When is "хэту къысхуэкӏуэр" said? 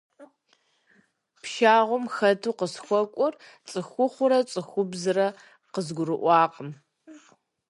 2.15-3.33